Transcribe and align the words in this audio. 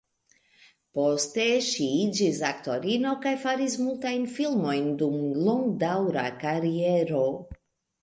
Poste 0.99 1.45
ŝi 1.65 1.89
iĝis 2.05 2.41
aktorino 2.49 3.13
kaj 3.27 3.35
faris 3.45 3.77
multajn 3.85 4.27
filmojn 4.41 4.91
dum 5.05 5.23
longdaŭra 5.47 6.29
kariero. 6.45 7.25